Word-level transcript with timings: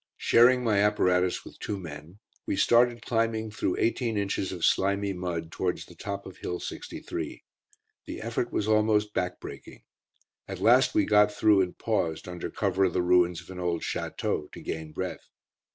Sharing 0.17 0.63
my 0.63 0.79
apparatus 0.79 1.45
with 1.45 1.59
two 1.59 1.77
men, 1.77 2.17
we 2.47 2.55
started 2.57 3.05
climbing 3.05 3.51
through 3.51 3.77
eighteen 3.77 4.17
inches 4.17 4.51
of 4.51 4.65
slimy 4.65 5.13
mud 5.13 5.51
towards 5.51 5.85
the 5.85 5.93
top 5.93 6.25
of 6.25 6.37
Hill 6.37 6.59
63. 6.59 7.43
The 8.07 8.19
effort 8.23 8.51
was 8.51 8.67
almost 8.67 9.13
backbreaking. 9.13 9.83
At 10.47 10.59
last 10.59 10.95
we 10.95 11.05
got 11.05 11.31
through 11.31 11.61
and 11.61 11.77
paused, 11.77 12.27
under 12.27 12.49
cover 12.49 12.85
of 12.85 12.93
the 12.93 13.03
ruins 13.03 13.41
of 13.41 13.51
an 13.51 13.59
old 13.59 13.83
château, 13.83 14.51
to 14.53 14.59
gain 14.59 14.91
breath. 14.91 15.29